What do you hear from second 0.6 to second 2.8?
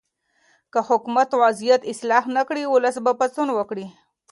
که حکومت وضعیت اصلاح نه کړي،